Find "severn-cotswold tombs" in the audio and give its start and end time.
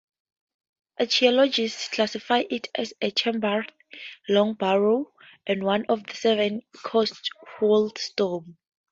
6.15-8.55